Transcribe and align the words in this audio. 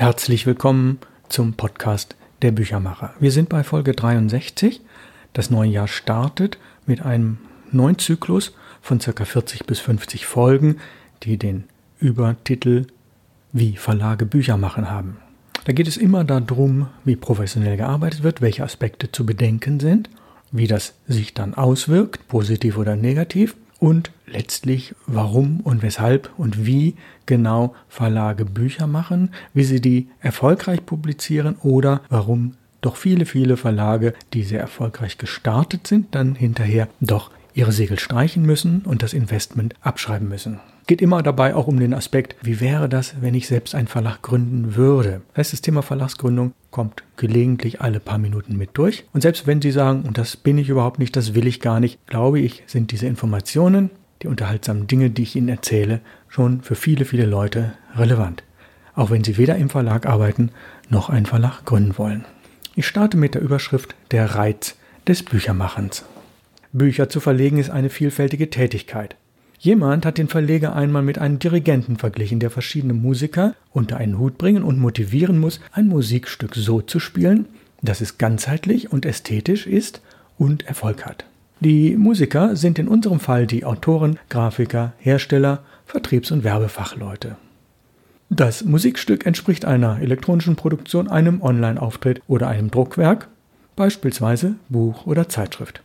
Herzlich 0.00 0.46
willkommen 0.46 1.00
zum 1.28 1.54
Podcast 1.54 2.14
der 2.42 2.52
Büchermacher. 2.52 3.14
Wir 3.18 3.32
sind 3.32 3.48
bei 3.48 3.64
Folge 3.64 3.94
63. 3.94 4.80
Das 5.32 5.50
neue 5.50 5.70
Jahr 5.70 5.88
startet 5.88 6.56
mit 6.86 7.02
einem 7.02 7.38
neuen 7.72 7.98
Zyklus 7.98 8.54
von 8.80 9.00
ca. 9.00 9.24
40 9.24 9.66
bis 9.66 9.80
50 9.80 10.24
Folgen, 10.24 10.76
die 11.24 11.36
den 11.36 11.64
Übertitel 11.98 12.86
Wie 13.52 13.76
Verlage 13.76 14.24
Bücher 14.24 14.56
machen 14.56 14.88
haben. 14.88 15.16
Da 15.64 15.72
geht 15.72 15.88
es 15.88 15.96
immer 15.96 16.22
darum, 16.22 16.86
wie 17.04 17.16
professionell 17.16 17.76
gearbeitet 17.76 18.22
wird, 18.22 18.40
welche 18.40 18.62
Aspekte 18.62 19.10
zu 19.10 19.26
bedenken 19.26 19.80
sind, 19.80 20.10
wie 20.52 20.68
das 20.68 20.94
sich 21.08 21.34
dann 21.34 21.54
auswirkt, 21.54 22.28
positiv 22.28 22.78
oder 22.78 22.94
negativ 22.94 23.56
und 23.78 24.10
letztlich 24.26 24.94
warum 25.06 25.60
und 25.60 25.82
weshalb 25.82 26.30
und 26.36 26.66
wie 26.66 26.94
genau 27.26 27.74
Verlage 27.88 28.44
Bücher 28.44 28.86
machen, 28.86 29.30
wie 29.54 29.64
sie 29.64 29.80
die 29.80 30.08
erfolgreich 30.20 30.84
publizieren 30.84 31.56
oder 31.62 32.00
warum 32.08 32.54
doch 32.80 32.96
viele, 32.96 33.26
viele 33.26 33.56
Verlage, 33.56 34.14
die 34.32 34.44
sehr 34.44 34.60
erfolgreich 34.60 35.18
gestartet 35.18 35.86
sind, 35.86 36.14
dann 36.14 36.34
hinterher 36.34 36.88
doch 37.00 37.30
ihre 37.54 37.72
Segel 37.72 37.98
streichen 37.98 38.44
müssen 38.44 38.82
und 38.82 39.02
das 39.02 39.12
Investment 39.12 39.74
abschreiben 39.80 40.28
müssen. 40.28 40.60
Geht 40.88 41.02
immer 41.02 41.22
dabei 41.22 41.54
auch 41.54 41.66
um 41.66 41.78
den 41.78 41.92
Aspekt, 41.92 42.36
wie 42.40 42.60
wäre 42.60 42.88
das, 42.88 43.16
wenn 43.20 43.34
ich 43.34 43.46
selbst 43.46 43.74
einen 43.74 43.88
Verlag 43.88 44.22
gründen 44.22 44.74
würde. 44.74 45.20
Das 45.34 45.38
heißt, 45.38 45.52
das 45.52 45.60
Thema 45.60 45.82
Verlagsgründung 45.82 46.54
kommt 46.70 47.02
gelegentlich 47.18 47.82
alle 47.82 48.00
paar 48.00 48.16
Minuten 48.16 48.56
mit 48.56 48.70
durch. 48.72 49.04
Und 49.12 49.20
selbst 49.20 49.46
wenn 49.46 49.60
Sie 49.60 49.70
sagen, 49.70 50.04
und 50.06 50.16
das 50.16 50.38
bin 50.38 50.56
ich 50.56 50.70
überhaupt 50.70 50.98
nicht, 50.98 51.14
das 51.14 51.34
will 51.34 51.46
ich 51.46 51.60
gar 51.60 51.78
nicht, 51.78 52.06
glaube 52.06 52.40
ich, 52.40 52.62
sind 52.66 52.90
diese 52.90 53.06
Informationen, 53.06 53.90
die 54.22 54.28
unterhaltsamen 54.28 54.86
Dinge, 54.86 55.10
die 55.10 55.24
ich 55.24 55.36
Ihnen 55.36 55.50
erzähle, 55.50 56.00
schon 56.26 56.62
für 56.62 56.74
viele, 56.74 57.04
viele 57.04 57.26
Leute 57.26 57.74
relevant. 57.94 58.42
Auch 58.94 59.10
wenn 59.10 59.24
Sie 59.24 59.36
weder 59.36 59.56
im 59.56 59.68
Verlag 59.68 60.06
arbeiten 60.06 60.52
noch 60.88 61.10
einen 61.10 61.26
Verlag 61.26 61.66
gründen 61.66 61.98
wollen. 61.98 62.24
Ich 62.76 62.86
starte 62.86 63.18
mit 63.18 63.34
der 63.34 63.42
Überschrift 63.42 63.94
Der 64.10 64.36
Reiz 64.36 64.78
des 65.06 65.22
Büchermachens. 65.22 66.06
Bücher 66.72 67.10
zu 67.10 67.20
verlegen 67.20 67.58
ist 67.58 67.68
eine 67.68 67.90
vielfältige 67.90 68.48
Tätigkeit. 68.48 69.16
Jemand 69.58 70.06
hat 70.06 70.18
den 70.18 70.28
Verleger 70.28 70.76
einmal 70.76 71.02
mit 71.02 71.18
einem 71.18 71.40
Dirigenten 71.40 71.96
verglichen, 71.96 72.38
der 72.38 72.50
verschiedene 72.50 72.94
Musiker 72.94 73.54
unter 73.72 73.96
einen 73.96 74.18
Hut 74.18 74.38
bringen 74.38 74.62
und 74.62 74.78
motivieren 74.78 75.38
muss, 75.38 75.60
ein 75.72 75.88
Musikstück 75.88 76.54
so 76.54 76.80
zu 76.80 77.00
spielen, 77.00 77.46
dass 77.82 78.00
es 78.00 78.18
ganzheitlich 78.18 78.92
und 78.92 79.04
ästhetisch 79.04 79.66
ist 79.66 80.00
und 80.38 80.66
Erfolg 80.66 81.04
hat. 81.04 81.24
Die 81.60 81.96
Musiker 81.96 82.54
sind 82.54 82.78
in 82.78 82.86
unserem 82.86 83.18
Fall 83.18 83.48
die 83.48 83.64
Autoren, 83.64 84.20
Grafiker, 84.28 84.92
Hersteller, 84.98 85.64
Vertriebs- 85.86 86.30
und 86.30 86.44
Werbefachleute. 86.44 87.36
Das 88.30 88.64
Musikstück 88.64 89.26
entspricht 89.26 89.64
einer 89.64 90.00
elektronischen 90.00 90.54
Produktion, 90.54 91.08
einem 91.08 91.42
Online-Auftritt 91.42 92.22
oder 92.28 92.46
einem 92.46 92.70
Druckwerk, 92.70 93.26
beispielsweise 93.74 94.54
Buch 94.68 95.06
oder 95.06 95.28
Zeitschrift. 95.28 95.82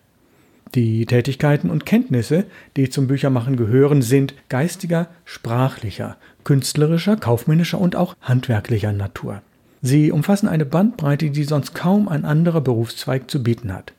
Die 0.76 1.06
Tätigkeiten 1.06 1.70
und 1.70 1.86
Kenntnisse, 1.86 2.46
die 2.76 2.90
zum 2.90 3.06
Büchermachen 3.06 3.58
gehören, 3.58 4.02
sind 4.02 4.34
geistiger, 4.50 5.08
sprachlicher, 5.24 6.18
künstlerischer, 6.44 7.16
kaufmännischer 7.16 7.80
und 7.80 7.96
auch 7.96 8.16
handwerklicher 8.22 8.92
Natur. 8.92 9.44
Sie 9.84 10.12
umfassen 10.12 10.48
eine 10.48 10.66
Bandbreite, 10.66 11.30
die 11.30 11.44
sonst 11.44 11.76
kaum 11.76 12.08
ein 12.08 12.26
anderer 12.26 12.62
Berufszweig 12.62 13.30
zu 13.30 13.44
bieten 13.44 13.72
hat. 13.72 13.94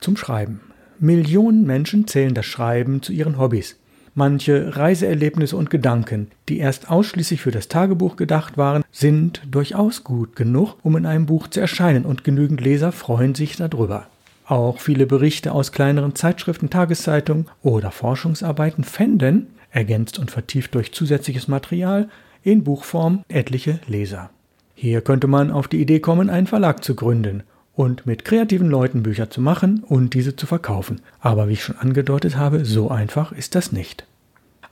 Zum 0.00 0.16
Schreiben. 0.16 0.60
Millionen 0.98 1.64
Menschen 1.64 2.06
zählen 2.06 2.34
das 2.34 2.46
Schreiben 2.46 3.00
zu 3.02 3.12
ihren 3.12 3.38
Hobbys. 3.38 3.76
Manche 4.14 4.76
Reiseerlebnisse 4.76 5.56
und 5.56 5.70
Gedanken, 5.70 6.26
die 6.48 6.58
erst 6.58 6.90
ausschließlich 6.90 7.40
für 7.40 7.52
das 7.52 7.68
Tagebuch 7.68 8.16
gedacht 8.16 8.58
waren, 8.58 8.82
sind 8.90 9.42
durchaus 9.48 10.02
gut 10.02 10.34
genug, 10.34 10.76
um 10.82 10.96
in 10.96 11.06
einem 11.06 11.26
Buch 11.26 11.46
zu 11.46 11.60
erscheinen, 11.60 12.04
und 12.04 12.24
genügend 12.24 12.60
Leser 12.60 12.90
freuen 12.90 13.36
sich 13.36 13.56
darüber. 13.56 14.08
Auch 14.48 14.80
viele 14.80 15.04
Berichte 15.04 15.52
aus 15.52 15.72
kleineren 15.72 16.14
Zeitschriften, 16.14 16.70
Tageszeitungen 16.70 17.46
oder 17.62 17.90
Forschungsarbeiten 17.90 18.82
fänden, 18.82 19.48
ergänzt 19.70 20.18
und 20.18 20.30
vertieft 20.30 20.74
durch 20.74 20.94
zusätzliches 20.94 21.48
Material, 21.48 22.08
in 22.42 22.64
Buchform 22.64 23.24
etliche 23.28 23.78
Leser. 23.86 24.30
Hier 24.74 25.02
könnte 25.02 25.26
man 25.26 25.50
auf 25.50 25.68
die 25.68 25.82
Idee 25.82 26.00
kommen, 26.00 26.30
einen 26.30 26.46
Verlag 26.46 26.82
zu 26.82 26.94
gründen 26.94 27.42
und 27.74 28.06
mit 28.06 28.24
kreativen 28.24 28.70
Leuten 28.70 29.02
Bücher 29.02 29.28
zu 29.28 29.42
machen 29.42 29.84
und 29.86 30.14
diese 30.14 30.34
zu 30.34 30.46
verkaufen. 30.46 31.02
Aber 31.20 31.48
wie 31.48 31.52
ich 31.52 31.62
schon 31.62 31.76
angedeutet 31.76 32.38
habe, 32.38 32.64
so 32.64 32.90
einfach 32.90 33.32
ist 33.32 33.54
das 33.54 33.70
nicht. 33.70 34.06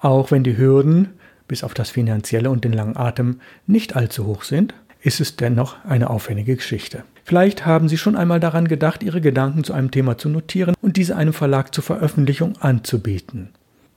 Auch 0.00 0.31
wenn 0.31 0.43
die 0.43 0.56
Hürden, 0.56 1.10
bis 1.48 1.62
auf 1.62 1.75
das 1.75 1.91
Finanzielle 1.91 2.48
und 2.48 2.64
den 2.64 2.72
langen 2.72 2.97
Atem, 2.97 3.41
nicht 3.66 3.94
allzu 3.94 4.25
hoch 4.25 4.43
sind, 4.43 4.72
ist 5.03 5.20
es 5.20 5.37
dennoch 5.37 5.76
eine 5.84 6.08
aufwendige 6.08 6.56
Geschichte. 6.56 7.04
Vielleicht 7.26 7.66
haben 7.66 7.88
Sie 7.88 7.98
schon 7.98 8.14
einmal 8.14 8.38
daran 8.38 8.69
gedacht, 8.69 9.03
Ihre 9.03 9.20
Gedanken 9.20 9.64
zu 9.64 9.72
einem 9.72 9.91
Thema 9.91 10.16
zu 10.16 10.28
notieren 10.28 10.76
und 10.81 10.97
diese 10.97 11.16
einem 11.16 11.32
Verlag 11.32 11.75
zur 11.75 11.82
Veröffentlichung 11.82 12.56
anzubieten. 12.60 13.48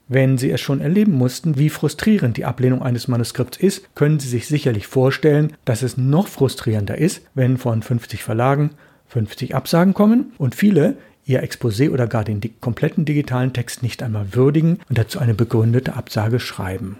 Wenn 0.07 0.39
Sie 0.39 0.49
es 0.49 0.59
schon 0.61 0.81
erleben 0.81 1.11
mussten, 1.11 1.55
wie 1.59 1.69
frustrierend 1.69 2.37
die 2.37 2.45
Ablehnung 2.45 2.81
eines 2.81 3.07
Manuskripts 3.07 3.59
ist, 3.59 3.93
können 3.93 4.19
Sie 4.19 4.27
sich 4.27 4.47
sicherlich 4.47 4.87
vorstellen, 4.87 5.53
dass 5.63 5.83
es 5.83 5.95
noch 5.95 6.27
frustrierender 6.27 6.97
ist, 6.97 7.21
wenn 7.35 7.59
von 7.59 7.83
50 7.83 8.23
Verlagen 8.23 8.71
50 9.09 9.53
Absagen 9.53 9.93
kommen 9.93 10.33
und 10.39 10.55
viele 10.55 10.97
ihr 11.23 11.43
Exposé 11.43 11.91
oder 11.91 12.07
gar 12.07 12.23
den 12.23 12.41
kompletten 12.59 13.05
digitalen 13.05 13.53
Text 13.53 13.83
nicht 13.83 14.01
einmal 14.01 14.33
würdigen 14.33 14.79
und 14.89 14.97
dazu 14.97 15.19
eine 15.19 15.35
begründete 15.35 15.93
Absage 15.93 16.39
schreiben. 16.39 16.97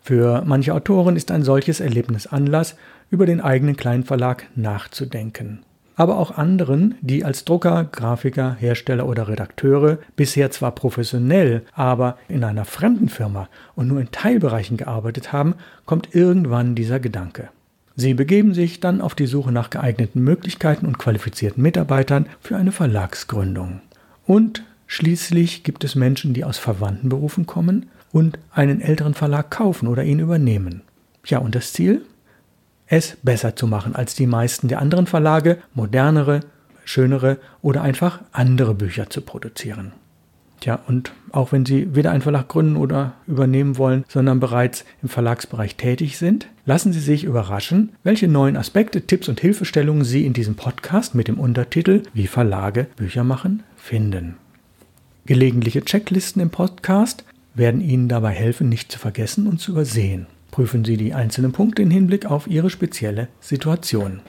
Für 0.00 0.42
manche 0.46 0.74
Autoren 0.74 1.16
ist 1.16 1.30
ein 1.30 1.42
solches 1.42 1.80
Erlebnis 1.80 2.26
Anlass, 2.26 2.76
über 3.10 3.26
den 3.26 3.40
eigenen 3.40 3.76
kleinen 3.76 4.04
Verlag 4.04 4.46
nachzudenken. 4.54 5.60
Aber 5.96 6.18
auch 6.18 6.36
anderen, 6.36 6.96
die 7.00 7.24
als 7.24 7.44
Drucker, 7.44 7.84
Grafiker, 7.84 8.56
Hersteller 8.58 9.06
oder 9.06 9.28
Redakteure 9.28 9.98
bisher 10.16 10.50
zwar 10.50 10.72
professionell, 10.72 11.62
aber 11.72 12.18
in 12.28 12.42
einer 12.42 12.64
fremden 12.64 13.08
Firma 13.08 13.48
und 13.76 13.88
nur 13.88 14.00
in 14.00 14.10
Teilbereichen 14.10 14.76
gearbeitet 14.76 15.32
haben, 15.32 15.54
kommt 15.84 16.14
irgendwann 16.14 16.74
dieser 16.74 16.98
Gedanke. 16.98 17.48
Sie 17.96 18.14
begeben 18.14 18.54
sich 18.54 18.80
dann 18.80 19.00
auf 19.00 19.14
die 19.14 19.26
Suche 19.26 19.52
nach 19.52 19.70
geeigneten 19.70 20.22
Möglichkeiten 20.24 20.86
und 20.86 20.98
qualifizierten 20.98 21.62
Mitarbeitern 21.62 22.26
für 22.40 22.56
eine 22.56 22.72
Verlagsgründung. 22.72 23.80
Und 24.26 24.64
schließlich 24.88 25.62
gibt 25.62 25.84
es 25.84 25.94
Menschen, 25.94 26.34
die 26.34 26.44
aus 26.44 26.58
verwandten 26.58 27.08
Berufen 27.08 27.46
kommen 27.46 27.86
und 28.10 28.36
einen 28.50 28.80
älteren 28.80 29.14
Verlag 29.14 29.50
kaufen 29.50 29.86
oder 29.86 30.02
ihn 30.02 30.18
übernehmen. 30.18 30.82
Ja, 31.24 31.38
und 31.38 31.54
das 31.54 31.72
Ziel? 31.72 32.02
Es 32.86 33.16
besser 33.22 33.56
zu 33.56 33.66
machen 33.66 33.94
als 33.94 34.14
die 34.14 34.26
meisten 34.26 34.68
der 34.68 34.80
anderen 34.80 35.06
Verlage, 35.06 35.58
modernere, 35.74 36.40
schönere 36.84 37.38
oder 37.62 37.82
einfach 37.82 38.20
andere 38.32 38.74
Bücher 38.74 39.08
zu 39.10 39.20
produzieren. 39.22 39.92
Tja, 40.60 40.78
und 40.86 41.12
auch 41.30 41.52
wenn 41.52 41.66
Sie 41.66 41.94
weder 41.94 42.10
einen 42.10 42.22
Verlag 42.22 42.48
gründen 42.48 42.76
oder 42.76 43.14
übernehmen 43.26 43.76
wollen, 43.76 44.04
sondern 44.08 44.40
bereits 44.40 44.84
im 45.02 45.08
Verlagsbereich 45.08 45.76
tätig 45.76 46.16
sind, 46.16 46.48
lassen 46.64 46.92
Sie 46.92 47.00
sich 47.00 47.24
überraschen, 47.24 47.92
welche 48.02 48.28
neuen 48.28 48.56
Aspekte, 48.56 49.02
Tipps 49.02 49.28
und 49.28 49.40
Hilfestellungen 49.40 50.04
Sie 50.04 50.24
in 50.24 50.32
diesem 50.32 50.54
Podcast 50.54 51.14
mit 51.14 51.28
dem 51.28 51.38
Untertitel 51.38 52.02
Wie 52.14 52.26
Verlage 52.26 52.86
Bücher 52.96 53.24
machen 53.24 53.62
finden. 53.76 54.36
Gelegentliche 55.26 55.84
Checklisten 55.84 56.40
im 56.40 56.50
Podcast 56.50 57.24
werden 57.54 57.80
Ihnen 57.80 58.08
dabei 58.08 58.30
helfen, 58.30 58.68
nicht 58.68 58.90
zu 58.90 58.98
vergessen 58.98 59.46
und 59.46 59.58
zu 59.58 59.72
übersehen. 59.72 60.26
Prüfen 60.54 60.84
Sie 60.84 60.96
die 60.96 61.14
einzelnen 61.14 61.50
Punkte 61.50 61.82
im 61.82 61.90
Hinblick 61.90 62.26
auf 62.26 62.46
Ihre 62.46 62.70
spezielle 62.70 63.26
Situation. 63.40 64.20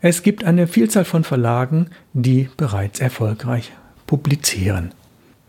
Es 0.00 0.24
gibt 0.24 0.42
eine 0.42 0.66
Vielzahl 0.66 1.04
von 1.04 1.22
Verlagen, 1.22 1.90
die 2.14 2.48
bereits 2.56 2.98
erfolgreich 2.98 3.70
publizieren. 4.08 4.90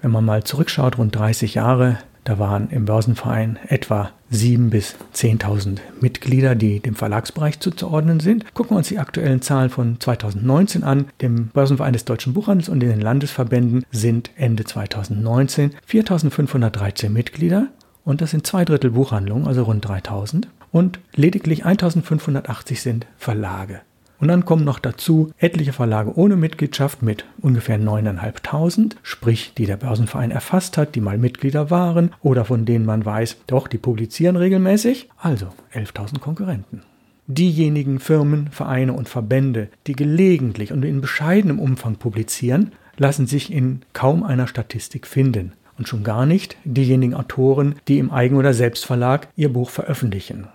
Wenn 0.04 0.12
man 0.12 0.24
mal 0.24 0.44
zurückschaut, 0.44 1.00
rund 1.00 1.16
30 1.16 1.56
Jahre, 1.56 1.98
da 2.26 2.38
waren 2.38 2.70
im 2.70 2.86
Börsenverein 2.86 3.58
etwa 3.68 4.12
7.000 4.32 4.70
bis 4.70 4.96
10.000 5.16 5.80
Mitglieder, 6.00 6.54
die 6.54 6.80
dem 6.80 6.94
Verlagsbereich 6.94 7.60
zuzuordnen 7.60 8.20
sind. 8.20 8.54
Gucken 8.54 8.76
wir 8.76 8.78
uns 8.78 8.90
die 8.90 9.00
aktuellen 9.00 9.42
Zahlen 9.42 9.72
von 9.72 10.00
2019 10.00 10.84
an. 10.84 11.08
Dem 11.22 11.48
Börsenverein 11.48 11.94
des 11.94 12.06
Deutschen 12.06 12.34
Buchhandels 12.36 12.70
und 12.70 12.82
den 12.82 13.02
Landesverbänden 13.02 13.84
sind 13.90 14.30
Ende 14.36 14.66
2019 14.66 15.72
4.513 15.90 17.10
Mitglieder 17.10 17.70
und 18.10 18.22
das 18.22 18.32
sind 18.32 18.48
zwei 18.48 18.66
Drittel 18.66 18.90
Buchhandlungen, 18.90 19.48
also 19.48 19.62
rund 19.62 19.88
3000 19.88 20.48
und 20.72 21.00
lediglich 21.14 21.64
1580 21.64 22.82
sind 22.82 23.06
Verlage. 23.20 23.82
Und 24.20 24.30
dann 24.30 24.46
kommen 24.46 24.66
noch 24.66 24.80
dazu 24.80 25.32
etliche 25.38 25.74
Verlage 25.74 26.18
ohne 26.18 26.36
Mitgliedschaft 26.36 27.04
mit 27.04 27.26
ungefähr 27.40 27.80
9.500, 27.80 28.96
sprich 29.04 29.54
die 29.56 29.68
der 29.68 29.78
Börsenverein 29.78 30.32
erfasst 30.32 30.76
hat, 30.76 30.96
die 30.96 31.02
mal 31.02 31.20
Mitglieder 31.20 31.70
waren 31.70 32.10
oder 32.24 32.46
von 32.46 32.66
denen 32.66 32.84
man 32.84 33.06
weiß, 33.06 33.38
doch, 33.46 33.68
die 33.68 33.78
publizieren 33.78 34.38
regelmäßig, 34.38 35.08
also 35.20 35.50
11.000 35.76 36.18
Konkurrenten. 36.20 36.82
Diejenigen 37.28 38.00
Firmen, 38.00 38.50
Vereine 38.50 38.94
und 38.94 39.08
Verbände, 39.08 39.70
die 39.86 39.94
gelegentlich 39.94 40.74
und 40.74 40.84
in 40.84 41.00
bescheidenem 41.00 41.60
Umfang 41.60 41.98
publizieren, 41.98 42.72
lassen 42.98 43.28
sich 43.28 43.54
in 43.54 43.84
kaum 43.94 44.24
einer 44.24 44.48
Statistik 44.48 45.06
finden 45.06 45.54
und 45.80 45.88
schon 45.88 46.04
gar 46.04 46.26
nicht 46.26 46.58
diejenigen 46.66 47.16
Autoren, 47.16 47.76
die 47.88 47.98
im 47.98 48.12
Eigen- 48.12 48.36
oder 48.36 48.54
Selbstverlag 48.54 49.30
ihr 49.36 49.52
Buch 49.52 49.72
veröffentlichen. 49.72 50.48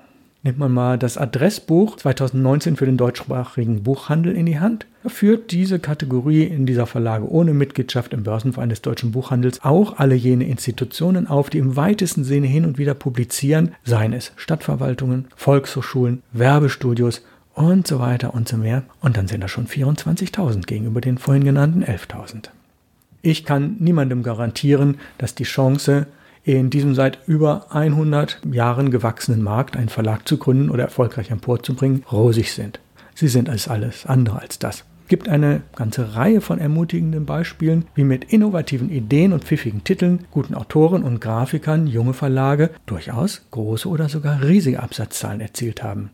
Nimmt 0.45 0.59
man 0.59 0.73
mal 0.73 0.99
das 0.99 1.17
Adressbuch 1.17 1.97
2019 1.97 2.77
für 2.77 2.85
den 2.85 2.99
deutschsprachigen 2.99 3.83
Buchhandel 3.83 4.37
in 4.37 4.45
die 4.45 4.61
Hand, 4.61 4.85
führt 5.07 5.53
diese 5.53 5.79
Kategorie 5.79 6.43
in 6.43 6.67
dieser 6.67 6.87
Verlage 6.87 7.31
ohne 7.31 7.55
Mitgliedschaft 7.55 8.13
im 8.13 8.25
Börsenverein 8.25 8.69
des 8.69 8.83
deutschen 8.83 9.13
Buchhandels 9.13 9.65
auch 9.65 9.99
alle 9.99 10.15
jene 10.15 10.47
Institutionen 10.47 11.27
auf, 11.27 11.49
die 11.49 11.57
im 11.57 11.77
weitesten 11.77 12.25
Sinne 12.25 12.47
hin 12.47 12.67
und 12.67 12.77
wieder 12.77 12.93
publizieren, 12.93 13.75
seien 13.85 14.13
es 14.13 14.33
Stadtverwaltungen, 14.37 15.29
Volkshochschulen, 15.35 16.23
Werbestudios 16.33 17.23
und 17.55 17.87
so 17.87 17.99
weiter 17.99 18.35
und 18.35 18.47
so 18.47 18.59
mehr. 18.59 18.83
Und 19.01 19.17
dann 19.17 19.29
sind 19.29 19.41
da 19.41 19.49
schon 19.49 19.67
24.000 19.67 20.67
gegenüber 20.67 21.01
den 21.01 21.17
vorhin 21.17 21.45
genannten 21.45 21.83
11.000. 21.83 22.51
Ich 23.27 23.47
kann 23.47 23.77
niemandem 23.79 24.23
garantieren, 24.23 24.99
dass 25.17 25.35
die 25.35 25.45
Chance, 25.45 26.09
in 26.43 26.69
diesem 26.69 26.95
seit 26.95 27.21
über 27.27 27.75
100 27.75 28.43
Jahren 28.53 28.91
gewachsenen 28.91 29.43
Markt 29.43 29.79
einen 29.79 29.89
Verlag 29.89 30.29
zu 30.29 30.37
gründen 30.37 30.69
oder 30.69 30.83
erfolgreich 30.83 31.31
emporzubringen, 31.31 32.05
rosig 32.13 32.53
sind. 32.53 32.81
Sie 33.15 33.29
sind 33.29 33.49
als 33.49 33.67
alles 33.67 34.05
andere 34.05 34.43
als 34.43 34.59
das. 34.59 34.85
Es 35.05 35.09
gibt 35.09 35.31
eine 35.31 35.63
ganze 35.75 36.17
Reihe 36.17 36.43
von 36.43 36.59
ermutigenden 36.59 37.25
Beispielen, 37.25 37.87
wie 37.95 38.05
mit 38.05 38.25
innovativen 38.31 38.91
Ideen 38.91 39.33
und 39.33 39.45
pfiffigen 39.45 39.85
Titeln, 39.85 40.27
guten 40.31 40.55
Autoren 40.55 41.03
und 41.03 41.23
Grafikern 41.23 41.87
junge 41.87 42.13
Verlage 42.13 42.73
durchaus 42.85 43.47
große 43.53 43.89
oder 43.89 44.11
sogar 44.11 44.43
riesige 44.43 44.83
Absatzzahlen 44.83 45.41
erzielt 45.41 45.83
haben. 45.83 46.11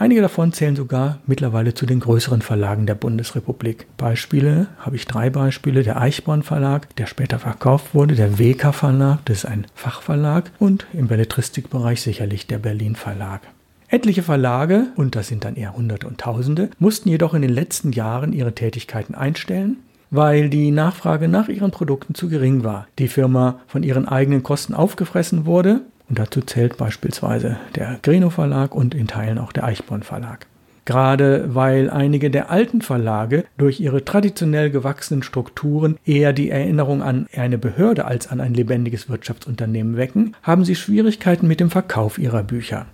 Einige 0.00 0.22
davon 0.22 0.52
zählen 0.52 0.76
sogar 0.76 1.18
mittlerweile 1.26 1.74
zu 1.74 1.84
den 1.84 1.98
größeren 1.98 2.40
Verlagen 2.40 2.86
der 2.86 2.94
Bundesrepublik. 2.94 3.88
Beispiele 3.96 4.68
habe 4.78 4.94
ich 4.94 5.06
drei 5.06 5.28
Beispiele. 5.28 5.82
Der 5.82 6.00
Eichborn 6.00 6.44
Verlag, 6.44 6.94
der 6.94 7.06
später 7.06 7.40
verkauft 7.40 7.96
wurde, 7.96 8.14
der 8.14 8.38
WK 8.38 8.72
Verlag, 8.72 9.18
das 9.24 9.38
ist 9.38 9.46
ein 9.46 9.66
Fachverlag 9.74 10.52
und 10.60 10.86
im 10.92 11.08
Belletristikbereich 11.08 12.00
sicherlich 12.00 12.46
der 12.46 12.58
Berlin 12.58 12.94
Verlag. 12.94 13.40
Etliche 13.88 14.22
Verlage, 14.22 14.86
und 14.94 15.16
das 15.16 15.26
sind 15.26 15.44
dann 15.44 15.56
eher 15.56 15.74
Hunderte 15.76 16.06
und 16.06 16.20
Tausende, 16.20 16.70
mussten 16.78 17.08
jedoch 17.08 17.34
in 17.34 17.42
den 17.42 17.50
letzten 17.52 17.90
Jahren 17.90 18.32
ihre 18.32 18.54
Tätigkeiten 18.54 19.16
einstellen, 19.16 19.78
weil 20.12 20.48
die 20.48 20.70
Nachfrage 20.70 21.26
nach 21.26 21.48
ihren 21.48 21.72
Produkten 21.72 22.14
zu 22.14 22.28
gering 22.28 22.62
war. 22.62 22.86
Die 23.00 23.08
Firma 23.08 23.58
von 23.66 23.82
ihren 23.82 24.06
eigenen 24.06 24.44
Kosten 24.44 24.74
aufgefressen 24.74 25.44
wurde 25.44 25.80
und 26.08 26.18
dazu 26.18 26.40
zählt 26.40 26.76
beispielsweise 26.76 27.56
der 27.74 27.98
Greno 28.02 28.30
Verlag 28.30 28.74
und 28.74 28.94
in 28.94 29.06
Teilen 29.06 29.38
auch 29.38 29.52
der 29.52 29.64
Eichborn 29.64 30.02
Verlag. 30.02 30.46
Gerade 30.88 31.54
weil 31.54 31.90
einige 31.90 32.30
der 32.30 32.50
alten 32.50 32.80
Verlage 32.80 33.44
durch 33.58 33.78
ihre 33.78 34.06
traditionell 34.06 34.70
gewachsenen 34.70 35.22
Strukturen 35.22 35.98
eher 36.06 36.32
die 36.32 36.48
Erinnerung 36.48 37.02
an 37.02 37.26
eine 37.36 37.58
Behörde 37.58 38.06
als 38.06 38.28
an 38.28 38.40
ein 38.40 38.54
lebendiges 38.54 39.10
Wirtschaftsunternehmen 39.10 39.98
wecken, 39.98 40.34
haben 40.42 40.64
sie 40.64 40.74
Schwierigkeiten 40.74 41.46
mit 41.46 41.60
dem 41.60 41.68
Verkauf 41.68 42.16
ihrer 42.18 42.42
Bücher. 42.42 42.86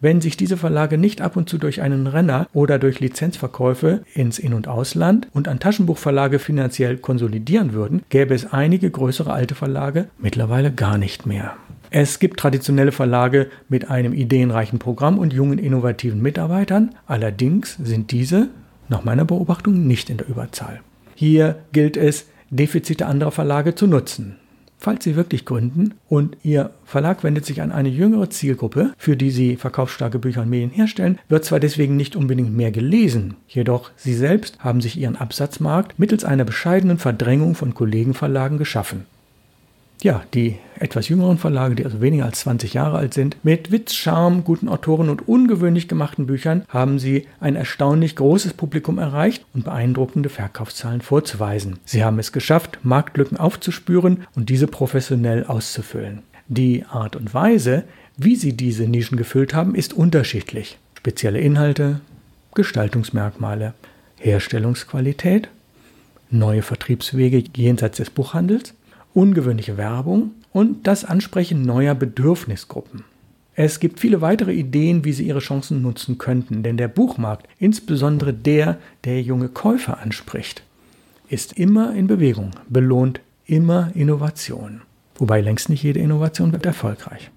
Wenn 0.00 0.20
sich 0.20 0.36
diese 0.36 0.56
Verlage 0.56 0.98
nicht 0.98 1.20
ab 1.20 1.36
und 1.36 1.48
zu 1.48 1.56
durch 1.56 1.80
einen 1.82 2.08
Renner 2.08 2.48
oder 2.52 2.80
durch 2.80 2.98
Lizenzverkäufe 2.98 4.02
ins 4.12 4.40
In- 4.40 4.52
und 4.52 4.66
Ausland 4.66 5.28
und 5.32 5.46
an 5.46 5.60
Taschenbuchverlage 5.60 6.40
finanziell 6.40 6.98
konsolidieren 6.98 7.72
würden, 7.72 8.02
gäbe 8.08 8.34
es 8.34 8.52
einige 8.52 8.90
größere 8.90 9.32
alte 9.32 9.54
Verlage 9.54 10.08
mittlerweile 10.18 10.72
gar 10.72 10.98
nicht 10.98 11.26
mehr. 11.26 11.54
Es 11.98 12.18
gibt 12.18 12.38
traditionelle 12.38 12.92
Verlage 12.92 13.48
mit 13.70 13.88
einem 13.88 14.12
ideenreichen 14.12 14.78
Programm 14.78 15.16
und 15.16 15.32
jungen 15.32 15.58
innovativen 15.58 16.20
Mitarbeitern, 16.20 16.94
allerdings 17.06 17.78
sind 17.82 18.10
diese 18.10 18.48
nach 18.90 19.02
meiner 19.02 19.24
Beobachtung 19.24 19.86
nicht 19.86 20.10
in 20.10 20.18
der 20.18 20.28
Überzahl. 20.28 20.82
Hier 21.14 21.56
gilt 21.72 21.96
es, 21.96 22.26
Defizite 22.50 23.06
anderer 23.06 23.30
Verlage 23.30 23.74
zu 23.76 23.86
nutzen. 23.86 24.36
Falls 24.76 25.04
Sie 25.04 25.16
wirklich 25.16 25.46
gründen 25.46 25.94
und 26.06 26.36
Ihr 26.42 26.68
Verlag 26.84 27.24
wendet 27.24 27.46
sich 27.46 27.62
an 27.62 27.72
eine 27.72 27.88
jüngere 27.88 28.28
Zielgruppe, 28.28 28.92
für 28.98 29.16
die 29.16 29.30
Sie 29.30 29.56
verkaufsstarke 29.56 30.18
Bücher 30.18 30.42
und 30.42 30.50
Medien 30.50 30.68
herstellen, 30.68 31.18
wird 31.30 31.46
zwar 31.46 31.60
deswegen 31.60 31.96
nicht 31.96 32.14
unbedingt 32.14 32.54
mehr 32.54 32.72
gelesen, 32.72 33.36
jedoch 33.48 33.90
Sie 33.96 34.12
selbst 34.12 34.58
haben 34.58 34.82
sich 34.82 34.98
Ihren 34.98 35.16
Absatzmarkt 35.16 35.98
mittels 35.98 36.26
einer 36.26 36.44
bescheidenen 36.44 36.98
Verdrängung 36.98 37.54
von 37.54 37.72
Kollegenverlagen 37.72 38.58
geschaffen 38.58 39.06
ja, 40.06 40.22
die 40.34 40.54
etwas 40.78 41.08
jüngeren 41.08 41.36
Verlage, 41.36 41.74
die 41.74 41.84
also 41.84 42.00
weniger 42.00 42.26
als 42.26 42.38
20 42.40 42.74
Jahre 42.74 42.96
alt 42.96 43.12
sind, 43.12 43.36
mit 43.42 43.72
Witz, 43.72 43.92
Charme, 43.92 44.42
guten 44.44 44.68
Autoren 44.68 45.08
und 45.08 45.26
ungewöhnlich 45.26 45.88
gemachten 45.88 46.26
Büchern 46.26 46.64
haben 46.68 47.00
sie 47.00 47.26
ein 47.40 47.56
erstaunlich 47.56 48.14
großes 48.14 48.54
Publikum 48.54 48.98
erreicht 48.98 49.44
und 49.52 49.64
beeindruckende 49.64 50.28
Verkaufszahlen 50.28 51.00
vorzuweisen. 51.00 51.80
Sie 51.84 52.04
haben 52.04 52.20
es 52.20 52.30
geschafft, 52.30 52.78
Marktlücken 52.84 53.36
aufzuspüren 53.36 54.28
und 54.36 54.48
diese 54.48 54.68
professionell 54.68 55.44
auszufüllen. 55.44 56.22
Die 56.46 56.84
Art 56.84 57.16
und 57.16 57.34
Weise, 57.34 57.82
wie 58.16 58.36
sie 58.36 58.56
diese 58.56 58.84
Nischen 58.84 59.18
gefüllt 59.18 59.54
haben, 59.54 59.74
ist 59.74 59.92
unterschiedlich. 59.92 60.78
Spezielle 60.96 61.40
Inhalte, 61.40 62.00
Gestaltungsmerkmale, 62.54 63.74
Herstellungsqualität, 64.18 65.48
neue 66.30 66.62
Vertriebswege 66.62 67.42
jenseits 67.56 67.96
des 67.96 68.10
Buchhandels, 68.10 68.72
ungewöhnliche 69.16 69.78
Werbung 69.78 70.32
und 70.52 70.86
das 70.86 71.06
Ansprechen 71.06 71.62
neuer 71.62 71.94
Bedürfnisgruppen. 71.94 73.04
Es 73.54 73.80
gibt 73.80 73.98
viele 73.98 74.20
weitere 74.20 74.52
Ideen, 74.52 75.06
wie 75.06 75.12
Sie 75.14 75.26
Ihre 75.26 75.38
Chancen 75.38 75.80
nutzen 75.80 76.18
könnten, 76.18 76.62
denn 76.62 76.76
der 76.76 76.88
Buchmarkt, 76.88 77.48
insbesondere 77.58 78.34
der, 78.34 78.76
der 79.04 79.22
junge 79.22 79.48
Käufer 79.48 80.00
anspricht, 80.00 80.62
ist 81.30 81.54
immer 81.54 81.94
in 81.94 82.06
Bewegung, 82.06 82.50
belohnt 82.68 83.20
immer 83.46 83.90
Innovation. 83.94 84.82
Wobei 85.14 85.40
längst 85.40 85.70
nicht 85.70 85.82
jede 85.82 86.00
Innovation 86.00 86.52
wird 86.52 86.66
erfolgreich. 86.66 87.30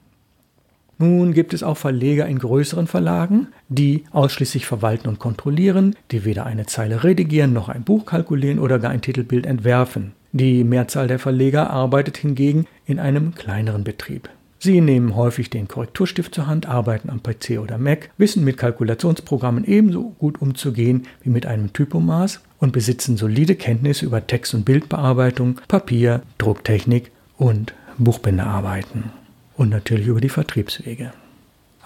Nun 0.98 1.34
gibt 1.34 1.54
es 1.54 1.64
auch 1.64 1.78
Verleger 1.78 2.26
in 2.26 2.40
größeren 2.40 2.88
Verlagen, 2.88 3.48
die 3.70 4.04
ausschließlich 4.12 4.66
verwalten 4.66 5.08
und 5.08 5.20
kontrollieren, 5.20 5.96
die 6.12 6.26
weder 6.26 6.46
eine 6.46 6.66
Zeile 6.66 7.06
redigieren 7.06 7.54
noch 7.54 7.70
ein 7.70 7.84
Buch 7.84 8.06
kalkulieren 8.06 8.60
oder 8.60 8.80
gar 8.80 8.92
ein 8.92 9.02
Titelbild 9.02 9.46
entwerfen. 9.46 10.12
Die 10.32 10.64
Mehrzahl 10.64 11.08
der 11.08 11.20
Verleger 11.20 11.70
arbeitet 11.70 12.18
hingegen 12.18 12.68
in 12.86 13.00
einem 13.00 13.34
kleineren 13.34 13.84
Betrieb. 13.84 14.30
Sie 14.62 14.82
nehmen 14.82 15.16
häufig 15.16 15.50
den 15.50 15.70
Korrekturstift 15.70 16.36
zur 16.36 16.46
Hand, 16.46 16.68
arbeiten 16.68 17.10
am 17.10 17.24
PC 17.24 17.60
oder 17.60 17.78
Mac, 17.78 18.10
wissen 18.18 18.44
mit 18.44 18.58
Kalkulationsprogrammen 18.58 19.64
ebenso 19.64 20.10
gut 20.20 20.42
umzugehen 20.42 21.08
wie 21.24 21.30
mit 21.30 21.46
einem 21.46 21.72
Typomaß 21.72 22.42
und 22.60 22.74
besitzen 22.74 23.16
solide 23.16 23.56
Kenntnisse 23.56 24.06
über 24.06 24.28
Text- 24.28 24.54
und 24.54 24.66
Bildbearbeitung, 24.66 25.62
Papier, 25.70 26.24
Drucktechnik 26.38 27.12
und 27.38 27.74
Buchbinderarbeiten. 27.98 29.12
Und 29.56 29.70
natürlich 29.70 30.08
über 30.08 30.22
die 30.22 30.30
Vertriebswege. 30.30 31.14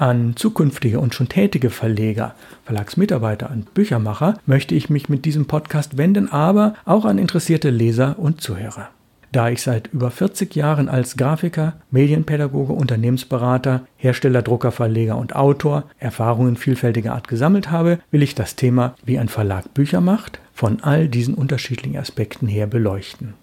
An 0.03 0.35
zukünftige 0.35 0.99
und 0.99 1.15
schon 1.15 1.29
tätige 1.29 1.69
Verleger, 1.69 2.35
Verlagsmitarbeiter 2.65 3.49
und 3.49 3.73
Büchermacher 3.73 4.37
möchte 4.45 4.75
ich 4.75 4.89
mich 4.89 5.07
mit 5.07 5.23
diesem 5.23 5.45
Podcast 5.45 5.97
wenden, 5.97 6.29
aber 6.29 6.73
auch 6.83 7.05
an 7.05 7.17
interessierte 7.17 7.69
Leser 7.69 8.19
und 8.19 8.41
Zuhörer. 8.41 8.89
Da 9.31 9.47
ich 9.47 9.61
seit 9.61 9.87
über 9.93 10.11
40 10.11 10.53
Jahren 10.55 10.89
als 10.89 11.15
Grafiker, 11.15 11.75
Medienpädagoge, 11.89 12.73
Unternehmensberater, 12.73 13.87
Hersteller, 13.95 14.41
Drucker, 14.41 14.73
Verleger 14.73 15.15
und 15.15 15.37
Autor 15.37 15.85
Erfahrungen 15.99 16.57
vielfältiger 16.57 17.13
Art 17.13 17.29
gesammelt 17.29 17.71
habe, 17.71 17.99
will 18.11 18.23
ich 18.23 18.35
das 18.35 18.57
Thema, 18.57 18.95
wie 19.05 19.17
ein 19.17 19.29
Verlag 19.29 19.73
Bücher 19.73 20.01
macht, 20.01 20.41
von 20.53 20.83
all 20.83 21.07
diesen 21.07 21.33
unterschiedlichen 21.33 21.95
Aspekten 21.95 22.49
her 22.49 22.67
beleuchten. 22.67 23.35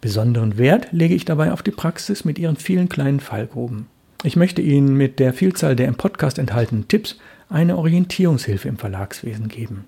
Besonderen 0.00 0.58
Wert 0.58 0.88
lege 0.90 1.14
ich 1.14 1.24
dabei 1.24 1.52
auf 1.52 1.62
die 1.62 1.70
Praxis 1.70 2.24
mit 2.24 2.36
ihren 2.40 2.56
vielen 2.56 2.88
kleinen 2.88 3.20
Fallgruben. 3.20 3.86
Ich 4.22 4.36
möchte 4.36 4.60
Ihnen 4.60 4.96
mit 4.96 5.18
der 5.18 5.32
Vielzahl 5.32 5.74
der 5.74 5.88
im 5.88 5.94
Podcast 5.94 6.38
enthaltenen 6.38 6.88
Tipps 6.88 7.18
eine 7.48 7.78
Orientierungshilfe 7.78 8.68
im 8.68 8.76
Verlagswesen 8.76 9.48
geben. 9.48 9.86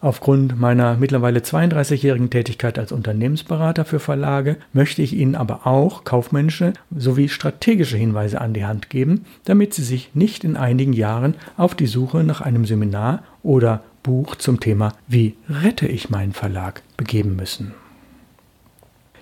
Aufgrund 0.00 0.58
meiner 0.58 0.96
mittlerweile 0.96 1.40
32-jährigen 1.40 2.30
Tätigkeit 2.30 2.78
als 2.78 2.90
Unternehmensberater 2.90 3.84
für 3.84 3.98
Verlage 3.98 4.56
möchte 4.72 5.02
ich 5.02 5.12
Ihnen 5.12 5.34
aber 5.34 5.66
auch 5.66 6.04
kaufmännische 6.04 6.72
sowie 6.94 7.28
strategische 7.28 7.98
Hinweise 7.98 8.40
an 8.40 8.54
die 8.54 8.64
Hand 8.64 8.88
geben, 8.88 9.26
damit 9.44 9.74
Sie 9.74 9.82
sich 9.82 10.14
nicht 10.14 10.44
in 10.44 10.56
einigen 10.56 10.94
Jahren 10.94 11.34
auf 11.58 11.74
die 11.74 11.86
Suche 11.86 12.24
nach 12.24 12.40
einem 12.40 12.64
Seminar 12.64 13.24
oder 13.42 13.82
Buch 14.02 14.36
zum 14.36 14.58
Thema 14.58 14.92
Wie 15.06 15.34
rette 15.50 15.86
ich 15.86 16.08
meinen 16.08 16.32
Verlag 16.32 16.82
begeben 16.96 17.36
müssen. 17.36 17.74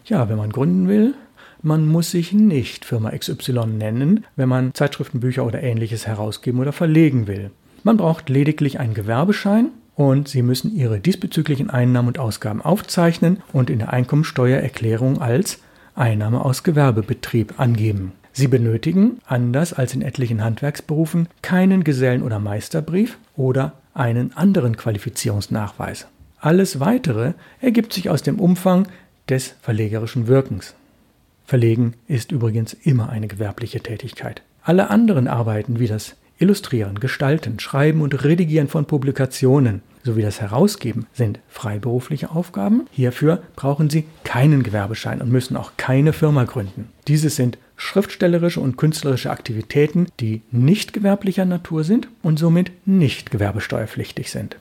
Ja, 0.05 0.29
wenn 0.29 0.37
man 0.37 0.51
gründen 0.51 0.87
will, 0.87 1.15
man 1.65 1.87
muss 1.87 2.11
sich 2.11 2.33
nicht 2.33 2.85
Firma 2.85 3.11
XY 3.11 3.67
nennen, 3.67 4.25
wenn 4.37 4.49
man 4.49 4.75
Zeitschriften, 4.75 5.21
Bücher 5.21 5.47
oder 5.47 5.63
ähnliches 5.63 6.07
herausgeben 6.07 6.61
oder 6.61 6.73
verlegen 6.73 7.27
will. 7.27 7.51
Man 7.83 7.97
braucht 7.97 8.29
lediglich 8.29 8.79
einen 8.81 8.95
Gewerbeschein 8.95 9.71
und 9.95 10.29
Sie 10.29 10.43
müssen 10.43 10.75
Ihre 10.77 11.01
diesbezüglichen 11.01 11.71
Einnahmen 11.71 12.09
und 12.09 12.19
Ausgaben 12.19 12.63
aufzeichnen 12.63 13.43
und 13.53 13.71
in 13.71 13.79
der 13.79 13.93
Einkommensteuererklärung 13.93 15.21
als 15.21 15.61
Einnahme 15.95 16.45
aus 16.45 16.63
Gewerbebetrieb 16.63 17.59
angeben. 17.59 18.13
Sie 18.33 18.49
benötigen, 18.49 19.21
anders 19.27 19.73
als 19.73 19.95
in 19.95 20.03
etlichen 20.03 20.43
Handwerksberufen, 20.43 21.29
keinen 21.41 21.85
Gesellen- 21.85 22.25
oder 22.25 22.41
Meisterbrief 22.41 23.17
oder 23.37 23.75
einen 23.95 24.37
anderen 24.37 24.77
Qualifizierungsnachweis. 24.77 26.09
Alles 26.41 26.81
Weitere 26.81 27.35
ergibt 27.61 27.93
sich 27.93 28.11
aus 28.11 28.23
dem 28.23 28.41
Umfang 28.41 28.89
des 29.29 29.55
verlegerischen 29.63 30.27
Wirkens. 30.27 30.75
Verlegen 31.47 31.95
ist 32.09 32.33
übrigens 32.33 32.73
immer 32.73 33.11
eine 33.11 33.29
gewerbliche 33.29 33.81
Tätigkeit. 33.81 34.43
Alle 34.63 34.91
anderen 34.91 35.29
Arbeiten 35.29 35.79
wie 35.79 35.87
das 35.87 36.17
Illustrieren, 36.39 36.99
Gestalten, 36.99 37.61
Schreiben 37.61 38.01
und 38.01 38.25
Redigieren 38.25 38.69
von 38.69 38.87
Publikationen 38.87 39.83
sowie 40.03 40.23
das 40.23 40.41
Herausgeben 40.41 41.07
sind 41.13 41.41
freiberufliche 41.49 42.31
Aufgaben. 42.31 42.87
Hierfür 42.91 43.43
brauchen 43.57 43.89
Sie 43.89 44.05
keinen 44.25 44.63
Gewerbeschein 44.63 45.23
und 45.23 45.31
müssen 45.31 45.57
auch 45.57 45.73
keine 45.77 46.13
Firma 46.13 46.45
gründen. 46.45 46.89
Diese 47.09 47.31
sind 47.31 47.59
schriftstellerische 47.77 48.61
und 48.61 48.77
künstlerische 48.77 49.31
Aktivitäten, 49.31 50.07
die 50.21 50.43
nicht 50.51 50.93
gewerblicher 50.93 51.45
Natur 51.45 51.85
sind 51.85 52.09
und 52.23 52.39
somit 52.39 52.73
nicht 52.87 53.31
gewerbesteuerpflichtig 53.31 54.31
sind. 54.31 54.57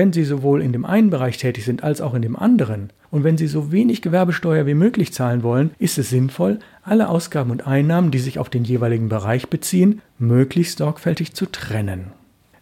Wenn 0.00 0.14
Sie 0.14 0.24
sowohl 0.24 0.62
in 0.62 0.72
dem 0.72 0.86
einen 0.86 1.10
Bereich 1.10 1.36
tätig 1.36 1.66
sind 1.66 1.84
als 1.84 2.00
auch 2.00 2.14
in 2.14 2.22
dem 2.22 2.34
anderen 2.34 2.88
und 3.10 3.22
wenn 3.22 3.36
Sie 3.36 3.46
so 3.46 3.70
wenig 3.70 4.00
Gewerbesteuer 4.00 4.64
wie 4.64 4.72
möglich 4.72 5.12
zahlen 5.12 5.42
wollen, 5.42 5.72
ist 5.78 5.98
es 5.98 6.08
sinnvoll, 6.08 6.58
alle 6.82 7.10
Ausgaben 7.10 7.50
und 7.50 7.66
Einnahmen, 7.66 8.10
die 8.10 8.18
sich 8.18 8.38
auf 8.38 8.48
den 8.48 8.64
jeweiligen 8.64 9.10
Bereich 9.10 9.48
beziehen, 9.48 10.00
möglichst 10.18 10.78
sorgfältig 10.78 11.34
zu 11.34 11.44
trennen. 11.44 12.12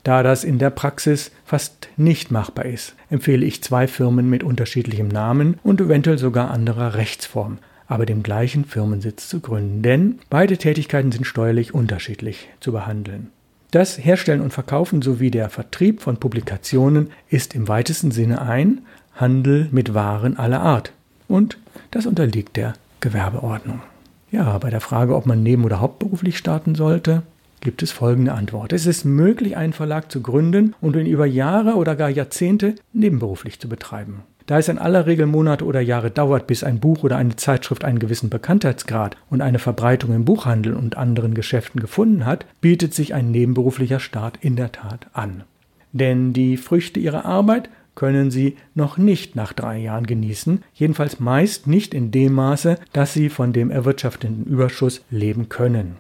Da 0.03 0.25
das 0.25 0.43
in 0.43 0.59
der 0.59 0.71
Praxis 0.71 1.31
fast 1.45 1.89
nicht 1.97 2.33
machbar 2.33 2.65
ist, 2.65 2.97
empfehle 3.09 3.47
ich 3.47 3.63
zwei 3.63 3.87
Firmen 3.87 4.29
mit 4.29 4.43
unterschiedlichem 4.43 5.07
Namen 5.07 5.61
und 5.63 5.81
eventuell 5.81 6.19
sogar 6.19 6.51
anderer 6.51 6.95
Rechtsform, 6.95 7.59
aber 7.87 8.05
dem 8.05 8.25
gleichen 8.25 8.65
Firmensitz 8.65 9.29
zu 9.29 9.39
gründen, 9.39 9.83
denn 9.83 10.19
beide 10.29 10.59
Tätigkeiten 10.59 11.13
sind 11.13 11.25
steuerlich 11.25 11.73
unterschiedlich 11.73 12.49
zu 12.59 12.73
behandeln. 12.73 13.29
Das 13.71 13.99
Herstellen 13.99 14.41
und 14.41 14.53
Verkaufen 14.53 15.03
sowie 15.03 15.31
der 15.31 15.51
Vertrieb 15.51 16.01
von 16.01 16.17
Publikationen 16.17 17.11
ist 17.29 17.55
im 17.55 17.69
weitesten 17.69 18.11
Sinne 18.11 18.41
ein 18.41 18.81
Handel 19.15 19.69
mit 19.73 19.93
Waren 19.93 20.39
aller 20.39 20.61
Art 20.61 20.93
und 21.29 21.59
das 21.91 22.07
unterliegt 22.07 22.57
der 22.57 22.73
Gewerbeordnung. 23.01 23.83
Ja, 24.31 24.57
bei 24.57 24.71
der 24.71 24.81
Frage, 24.81 25.15
ob 25.15 25.27
man 25.27 25.43
neben- 25.43 25.65
oder 25.65 25.81
hauptberuflich 25.81 26.39
starten 26.39 26.77
sollte, 26.77 27.23
gibt 27.61 27.83
es 27.83 27.93
folgende 27.93 28.33
Antwort. 28.33 28.73
Es 28.73 28.87
ist 28.87 29.05
möglich, 29.05 29.57
einen 29.59 29.75
Verlag 29.75 30.11
zu 30.11 30.23
gründen 30.23 30.75
und 30.81 30.97
ihn 30.97 31.07
über 31.07 31.27
Jahre 31.27 31.75
oder 31.75 31.95
gar 31.95 32.09
Jahrzehnte 32.09 32.75
nebenberuflich 32.95 33.61
zu 33.61 33.69
betreiben. 33.69 34.23
Da 34.49 34.59
es 34.59 34.69
in 34.69 34.79
aller 34.79 35.05
Regel 35.07 35.27
Monate 35.27 35.67
oder 35.67 35.83
Jahre 35.83 36.11
dauert, 36.11 36.47
bis 36.47 36.65
ein 36.65 36.81
Buch 36.81 37.03
oder 37.03 37.19
eine 37.19 37.37
Zeitschrift 37.37 37.85
einen 37.85 37.99
gewissen 37.99 38.31
Bekanntheitsgrad 38.31 39.15
und 39.29 39.43
eine 39.43 39.59
Verbreitung 39.59 40.15
im 40.15 40.25
Buchhandel 40.25 40.73
und 40.73 40.97
anderen 40.97 41.35
Geschäften 41.35 41.83
gefunden 41.83 42.25
hat, 42.25 42.47
bietet 42.63 42.95
sich 42.95 43.13
ein 43.13 43.31
nebenberuflicher 43.31 44.01
Start 44.01 44.39
in 44.41 44.57
der 44.57 44.73
Tat 44.73 45.07
an. 45.13 45.45
Denn 45.93 46.33
die 46.33 46.57
Früchte 46.57 46.99
ihrer 46.99 47.27
Arbeit 47.27 47.69
können 47.95 48.31
sie 48.31 48.57
noch 48.75 48.97
nicht 48.97 49.37
nach 49.37 49.53
drei 49.53 49.77
Jahren 49.77 50.07
genießen, 50.07 50.65
jedenfalls 50.73 51.21
meist 51.21 51.67
nicht 51.67 51.93
in 51.93 52.11
dem 52.11 52.33
Maße, 52.33 52.79
dass 52.95 53.13
sie 53.13 53.29
von 53.29 53.53
dem 53.53 53.71
erwirtschafteten 53.71 54.47
Überschuss 54.47 55.05
leben 55.11 55.51
können. 55.51 55.97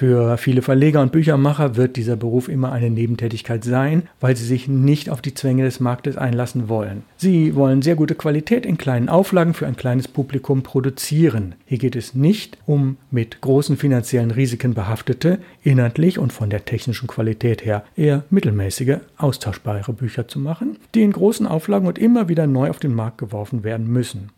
Für 0.00 0.38
viele 0.38 0.62
Verleger 0.62 1.02
und 1.02 1.12
Büchermacher 1.12 1.76
wird 1.76 1.96
dieser 1.96 2.16
Beruf 2.16 2.48
immer 2.48 2.72
eine 2.72 2.88
Nebentätigkeit 2.88 3.64
sein, 3.64 4.04
weil 4.18 4.34
sie 4.34 4.46
sich 4.46 4.66
nicht 4.66 5.10
auf 5.10 5.20
die 5.20 5.34
Zwänge 5.34 5.64
des 5.64 5.78
Marktes 5.78 6.16
einlassen 6.16 6.70
wollen. 6.70 7.02
Sie 7.18 7.54
wollen 7.54 7.82
sehr 7.82 7.96
gute 7.96 8.14
Qualität 8.14 8.64
in 8.64 8.78
kleinen 8.78 9.10
Auflagen 9.10 9.52
für 9.52 9.66
ein 9.66 9.76
kleines 9.76 10.08
Publikum 10.08 10.62
produzieren. 10.62 11.54
Hier 11.66 11.76
geht 11.76 11.96
es 11.96 12.14
nicht 12.14 12.56
um 12.64 12.96
mit 13.10 13.42
großen 13.42 13.76
finanziellen 13.76 14.30
Risiken 14.30 14.72
behaftete, 14.72 15.38
inhaltlich 15.62 16.18
und 16.18 16.32
von 16.32 16.48
der 16.48 16.64
technischen 16.64 17.06
Qualität 17.06 17.66
her 17.66 17.84
eher 17.94 18.24
mittelmäßige, 18.30 19.00
austauschbare 19.18 19.92
Bücher 19.92 20.26
zu 20.26 20.38
machen, 20.38 20.78
die 20.94 21.02
in 21.02 21.12
großen 21.12 21.46
Auflagen 21.46 21.86
und 21.86 21.98
immer 21.98 22.30
wieder 22.30 22.46
neu 22.46 22.70
auf 22.70 22.78
den 22.78 22.94
Markt 22.94 23.18
geworfen 23.18 23.64
werden 23.64 23.86
müssen. 23.86 24.30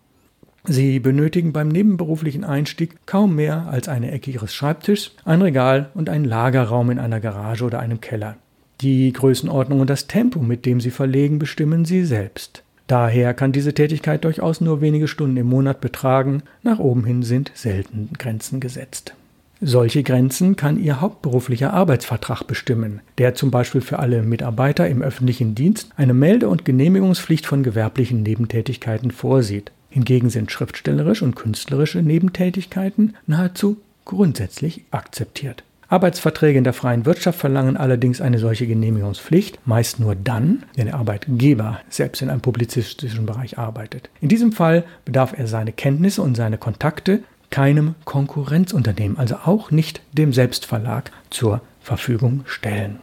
Sie 0.64 1.00
benötigen 1.00 1.52
beim 1.52 1.68
nebenberuflichen 1.68 2.44
Einstieg 2.44 3.04
kaum 3.04 3.34
mehr 3.34 3.66
als 3.68 3.88
eine 3.88 4.12
Ecke 4.12 4.30
Ihres 4.30 4.54
Schreibtischs, 4.54 5.12
ein 5.24 5.42
Regal 5.42 5.90
und 5.94 6.08
einen 6.08 6.24
Lagerraum 6.24 6.90
in 6.90 7.00
einer 7.00 7.18
Garage 7.18 7.64
oder 7.64 7.80
einem 7.80 8.00
Keller. 8.00 8.36
Die 8.80 9.12
Größenordnung 9.12 9.80
und 9.80 9.90
das 9.90 10.06
Tempo, 10.06 10.40
mit 10.40 10.64
dem 10.64 10.80
Sie 10.80 10.90
verlegen, 10.90 11.40
bestimmen 11.40 11.84
Sie 11.84 12.04
selbst. 12.04 12.62
Daher 12.86 13.34
kann 13.34 13.52
diese 13.52 13.74
Tätigkeit 13.74 14.24
durchaus 14.24 14.60
nur 14.60 14.80
wenige 14.80 15.08
Stunden 15.08 15.36
im 15.36 15.46
Monat 15.46 15.80
betragen, 15.80 16.42
nach 16.62 16.78
oben 16.78 17.04
hin 17.04 17.22
sind 17.22 17.50
selten 17.54 18.10
Grenzen 18.18 18.60
gesetzt. 18.60 19.14
Solche 19.60 20.02
Grenzen 20.02 20.56
kann 20.56 20.78
Ihr 20.78 21.00
hauptberuflicher 21.00 21.72
Arbeitsvertrag 21.72 22.46
bestimmen, 22.46 23.00
der 23.18 23.34
zum 23.34 23.50
Beispiel 23.52 23.80
für 23.80 24.00
alle 24.00 24.22
Mitarbeiter 24.22 24.88
im 24.88 25.02
öffentlichen 25.02 25.54
Dienst 25.54 25.90
eine 25.96 26.14
Melde- 26.14 26.48
und 26.48 26.64
Genehmigungspflicht 26.64 27.46
von 27.46 27.62
gewerblichen 27.62 28.22
Nebentätigkeiten 28.22 29.12
vorsieht. 29.12 29.70
Hingegen 29.92 30.30
sind 30.30 30.50
schriftstellerische 30.50 31.26
und 31.26 31.36
künstlerische 31.36 32.00
Nebentätigkeiten 32.00 33.14
nahezu 33.26 33.76
grundsätzlich 34.06 34.84
akzeptiert. 34.90 35.64
Arbeitsverträge 35.88 36.56
in 36.56 36.64
der 36.64 36.72
freien 36.72 37.04
Wirtschaft 37.04 37.38
verlangen 37.38 37.76
allerdings 37.76 38.22
eine 38.22 38.38
solche 38.38 38.66
Genehmigungspflicht, 38.66 39.58
meist 39.66 40.00
nur 40.00 40.14
dann, 40.14 40.62
wenn 40.74 40.86
der 40.86 40.94
Arbeitgeber 40.94 41.80
selbst 41.90 42.22
in 42.22 42.30
einem 42.30 42.40
publizistischen 42.40 43.26
Bereich 43.26 43.58
arbeitet. 43.58 44.08
In 44.22 44.30
diesem 44.30 44.52
Fall 44.52 44.84
bedarf 45.04 45.34
er 45.36 45.46
seine 45.46 45.72
Kenntnisse 45.72 46.22
und 46.22 46.38
seine 46.38 46.56
Kontakte 46.56 47.22
keinem 47.50 47.94
Konkurrenzunternehmen, 48.06 49.18
also 49.18 49.36
auch 49.44 49.70
nicht 49.70 50.00
dem 50.12 50.32
Selbstverlag, 50.32 51.10
zur 51.28 51.60
Verfügung 51.82 52.44
stellen. 52.46 53.00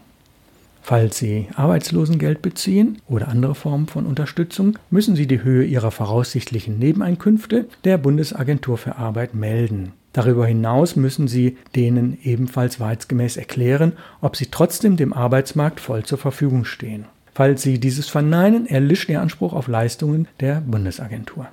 Falls 0.89 1.19
Sie 1.19 1.49
Arbeitslosengeld 1.55 2.41
beziehen 2.41 2.97
oder 3.07 3.27
andere 3.27 3.53
Formen 3.53 3.85
von 3.85 4.07
Unterstützung, 4.07 4.79
müssen 4.89 5.15
Sie 5.15 5.27
die 5.27 5.43
Höhe 5.43 5.63
Ihrer 5.63 5.91
voraussichtlichen 5.91 6.79
Nebeneinkünfte 6.79 7.67
der 7.83 7.99
Bundesagentur 7.99 8.79
für 8.79 8.95
Arbeit 8.95 9.35
melden. 9.35 9.91
Darüber 10.13 10.47
hinaus 10.47 10.95
müssen 10.95 11.27
Sie 11.27 11.57
denen 11.75 12.17
ebenfalls 12.23 12.79
wahrheitsgemäß 12.79 13.37
erklären, 13.37 13.93
ob 14.21 14.35
Sie 14.35 14.47
trotzdem 14.47 14.97
dem 14.97 15.13
Arbeitsmarkt 15.13 15.79
voll 15.79 16.05
zur 16.05 16.17
Verfügung 16.17 16.65
stehen. 16.65 17.05
Falls 17.35 17.61
Sie 17.61 17.79
dieses 17.79 18.09
verneinen, 18.09 18.65
erlischt 18.65 19.09
Ihr 19.09 19.21
Anspruch 19.21 19.53
auf 19.53 19.67
Leistungen 19.67 20.27
der 20.39 20.59
Bundesagentur. 20.61 21.49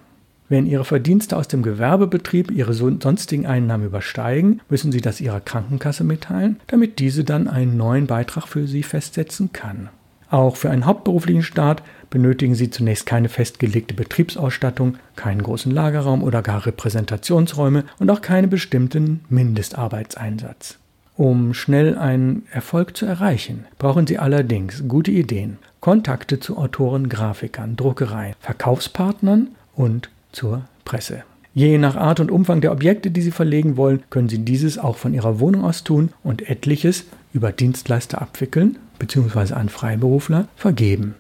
Wenn 0.49 0.67
Ihre 0.67 0.85
Verdienste 0.85 1.37
aus 1.37 1.49
dem 1.49 1.63
Gewerbebetrieb 1.63 2.53
Ihre 2.53 2.73
sonstigen 2.73 3.47
Einnahmen 3.47 3.87
übersteigen, 3.87 4.61
müssen 4.69 4.93
Sie 4.93 5.01
das 5.01 5.21
Ihrer 5.21 5.41
Krankenkasse 5.41 6.05
mitteilen, 6.05 6.61
damit 6.69 7.01
diese 7.01 7.25
dann 7.25 7.49
einen 7.49 7.77
neuen 7.77 8.07
Beitrag 8.07 8.47
für 8.47 8.69
Sie 8.69 8.85
festsetzen 8.85 9.53
kann. 9.53 9.89
Auch 10.31 10.57
für 10.57 10.71
einen 10.71 10.87
hauptberuflichen 10.87 11.43
Start 11.43 11.83
benötigen 12.11 12.55
Sie 12.55 12.71
zunächst 12.71 13.07
keine 13.07 13.29
festgelegte 13.29 13.95
Betriebsausstattung, 13.95 14.97
keinen 15.17 15.43
großen 15.43 15.73
Lagerraum 15.73 16.23
oder 16.23 16.43
gar 16.43 16.67
Repräsentationsräume 16.67 17.85
und 17.99 18.11
auch 18.11 18.21
keinen 18.21 18.51
bestimmten 18.51 19.21
Mindestarbeitseinsatz. 19.29 20.79
Um 21.17 21.55
schnell 21.55 21.97
einen 21.97 22.45
Erfolg 22.51 22.97
zu 22.97 23.07
erreichen, 23.07 23.65
brauchen 23.79 24.07
Sie 24.07 24.19
allerdings 24.19 24.85
gute 24.87 25.11
Ideen, 25.11 25.59
Kontakte 25.81 26.41
zu 26.41 26.59
Autoren, 26.59 27.09
Grafikern, 27.09 27.77
Druckereien, 27.77 28.35
Verkaufspartnern 28.41 29.49
und 29.75 30.11
zur 30.37 30.65
Presse. 30.85 31.25
Je 31.55 31.79
nach 31.79 31.97
Art 31.97 32.21
und 32.21 32.31
Umfang 32.31 32.61
der 32.61 32.71
Objekte, 32.71 33.11
die 33.11 33.23
Sie 33.23 33.31
verlegen 33.31 33.79
wollen, 33.79 34.03
können 34.11 34.29
Sie 34.29 34.45
dieses 34.45 34.77
auch 34.77 34.97
von 34.97 35.15
Ihrer 35.15 35.41
Wohnung 35.41 35.65
aus 35.65 35.85
tun 35.85 36.11
und 36.23 36.49
etliches 36.51 37.07
über 37.33 37.51
Dienstleister 37.51 38.21
abwickeln 38.21 38.79
bzw. 38.99 39.55
an 39.55 39.71
Freiberufler 39.71 40.49
vergeben. 40.55 41.15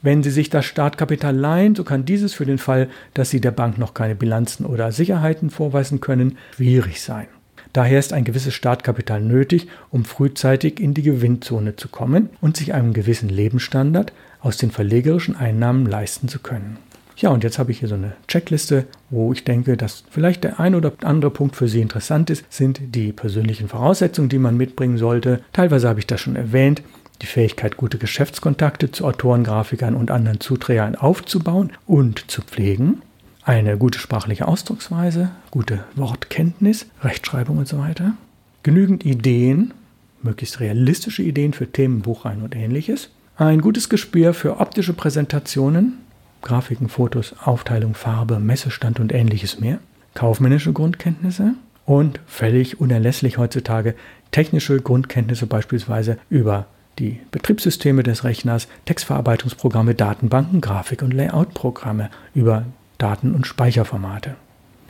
Wenn 0.00 0.22
Sie 0.22 0.30
sich 0.30 0.48
das 0.48 0.64
Startkapital 0.64 1.36
leihen, 1.36 1.74
so 1.74 1.84
kann 1.84 2.06
dieses 2.06 2.32
für 2.32 2.46
den 2.46 2.56
Fall, 2.56 2.88
dass 3.12 3.28
Sie 3.28 3.42
der 3.42 3.50
Bank 3.50 3.76
noch 3.76 3.92
keine 3.92 4.14
Bilanzen 4.14 4.64
oder 4.64 4.92
Sicherheiten 4.92 5.50
vorweisen 5.50 6.00
können, 6.00 6.38
schwierig 6.56 7.02
sein. 7.02 7.26
Daher 7.74 7.98
ist 7.98 8.14
ein 8.14 8.24
gewisses 8.24 8.54
Startkapital 8.54 9.20
nötig, 9.20 9.68
um 9.90 10.06
frühzeitig 10.06 10.80
in 10.80 10.94
die 10.94 11.02
Gewinnzone 11.02 11.76
zu 11.76 11.88
kommen 11.88 12.30
und 12.40 12.56
sich 12.56 12.72
einen 12.72 12.94
gewissen 12.94 13.28
Lebensstandard 13.28 14.14
aus 14.40 14.56
den 14.56 14.70
verlegerischen 14.70 15.36
Einnahmen 15.36 15.84
leisten 15.84 16.28
zu 16.28 16.38
können. 16.38 16.78
Ja, 17.20 17.28
und 17.28 17.44
jetzt 17.44 17.58
habe 17.58 17.70
ich 17.70 17.80
hier 17.80 17.88
so 17.88 17.96
eine 17.96 18.14
Checkliste, 18.28 18.86
wo 19.10 19.30
ich 19.32 19.44
denke, 19.44 19.76
dass 19.76 20.04
vielleicht 20.10 20.42
der 20.42 20.58
ein 20.58 20.74
oder 20.74 20.92
andere 21.02 21.30
Punkt 21.30 21.54
für 21.54 21.68
Sie 21.68 21.82
interessant 21.82 22.30
ist, 22.30 22.50
sind 22.50 22.80
die 22.94 23.12
persönlichen 23.12 23.68
Voraussetzungen, 23.68 24.30
die 24.30 24.38
man 24.38 24.56
mitbringen 24.56 24.96
sollte. 24.96 25.42
Teilweise 25.52 25.88
habe 25.88 25.98
ich 25.98 26.06
das 26.06 26.20
schon 26.20 26.34
erwähnt. 26.34 26.82
Die 27.20 27.26
Fähigkeit, 27.26 27.76
gute 27.76 27.98
Geschäftskontakte 27.98 28.90
zu 28.90 29.04
Autoren, 29.04 29.44
Grafikern 29.44 29.94
und 29.94 30.10
anderen 30.10 30.40
Zuträgern 30.40 30.94
aufzubauen 30.94 31.72
und 31.86 32.30
zu 32.30 32.40
pflegen. 32.40 33.02
Eine 33.42 33.76
gute 33.76 33.98
sprachliche 33.98 34.48
Ausdrucksweise, 34.48 35.30
gute 35.50 35.80
Wortkenntnis, 35.96 36.86
Rechtschreibung 37.02 37.58
und 37.58 37.68
so 37.68 37.78
weiter. 37.78 38.14
Genügend 38.62 39.04
Ideen, 39.04 39.74
möglichst 40.22 40.60
realistische 40.60 41.22
Ideen 41.22 41.52
für 41.52 41.70
Themen, 41.70 42.00
Buchreihen 42.00 42.40
und 42.40 42.56
ähnliches. 42.56 43.10
Ein 43.36 43.60
gutes 43.60 43.90
Gespür 43.90 44.32
für 44.32 44.58
optische 44.58 44.94
Präsentationen, 44.94 45.98
Grafiken, 46.42 46.88
Fotos, 46.88 47.34
Aufteilung, 47.44 47.94
Farbe, 47.94 48.38
Messestand 48.38 49.00
und 49.00 49.12
ähnliches 49.12 49.60
mehr. 49.60 49.78
Kaufmännische 50.14 50.72
Grundkenntnisse 50.72 51.54
und 51.86 52.20
völlig 52.26 52.80
unerlässlich 52.80 53.38
heutzutage 53.38 53.94
technische 54.30 54.80
Grundkenntnisse 54.80 55.46
beispielsweise 55.46 56.18
über 56.28 56.66
die 56.98 57.20
Betriebssysteme 57.30 58.02
des 58.02 58.24
Rechners, 58.24 58.68
Textverarbeitungsprogramme, 58.84 59.94
Datenbanken, 59.94 60.60
Grafik- 60.60 61.02
und 61.02 61.12
Layoutprogramme, 61.12 62.10
über 62.34 62.64
Daten- 62.98 63.34
und 63.34 63.46
Speicherformate. 63.46 64.36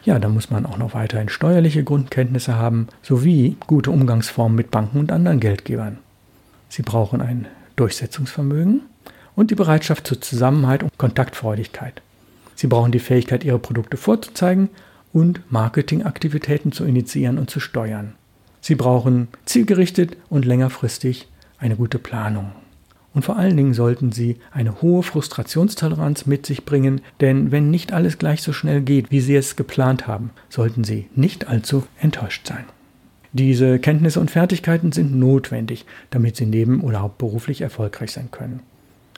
Ja, 0.05 0.19
da 0.19 0.29
muss 0.29 0.51
man 0.51 0.67
auch 0.67 0.79
noch 0.79 0.95
weiterhin 0.95 1.29
steuerliche 1.29 1.85
Grundkenntnisse 1.85 2.57
haben, 2.57 2.89
sowie 3.03 3.57
gute 3.67 3.91
Umgangsformen 3.91 4.57
mit 4.57 4.71
Banken 4.71 4.99
und 4.99 5.13
anderen 5.13 5.41
Geldgebern. 5.41 5.99
Sie 6.69 6.83
brauchen 6.83 7.21
ein 7.21 7.47
Durchsetzungsvermögen 7.77 8.83
und 9.41 9.51
die 9.51 9.55
Bereitschaft 9.55 10.07
zur 10.07 10.21
Zusammenhalt 10.21 10.83
und 10.83 10.99
Kontaktfreudigkeit. 10.99 12.03
Sie 12.57 12.67
brauchen 12.67 12.93
die 12.93 12.99
Fähigkeit, 12.99 13.43
ihre 13.43 13.59
Produkte 13.59 13.97
vorzuzeigen 13.97 14.69
und 15.15 15.41
Marketingaktivitäten 15.51 16.73
zu 16.73 16.85
initiieren 16.85 17.39
und 17.39 17.49
zu 17.49 17.59
steuern. 17.59 18.13
Sie 18.61 18.75
brauchen 18.75 19.29
zielgerichtet 19.47 20.19
und 20.29 20.45
längerfristig 20.45 21.27
eine 21.59 21.77
gute 21.77 21.99
Planung. 21.99 22.53
Und 23.15 23.25
vor 23.25 23.39
allen 23.39 23.57
Dingen 23.57 23.73
sollten 23.73 24.13
Sie 24.13 24.37
eine 24.53 24.83
hohe 24.83 25.03
Frustrationstoleranz 25.03 26.27
mit 26.27 26.45
sich 26.45 26.67
bringen, 26.67 27.01
denn 27.23 27.51
wenn 27.51 27.71
nicht 27.71 27.95
alles 27.95 28.19
gleich 28.19 28.43
so 28.43 28.53
schnell 28.53 28.83
geht, 28.83 29.11
wie 29.11 29.23
Sie 29.23 29.37
es 29.37 29.57
geplant 29.57 30.07
haben, 30.07 30.33
sollten 30.51 30.85
Sie 30.85 31.09
nicht 31.17 31.49
allzu 31.49 31.85
enttäuscht 31.99 32.47
sein. 32.47 32.67
Diese 33.33 33.79
Kenntnisse 33.79 34.21
und 34.21 34.31
Fertigkeiten 34.31 34.93
sind 34.93 35.15
notwendig, 35.15 35.87
damit 36.11 36.37
Sie 36.37 36.45
neben- 36.45 36.83
oder 36.83 37.01
hauptberuflich 37.01 37.63
erfolgreich 37.63 38.13
sein 38.13 38.31
können. 38.31 38.61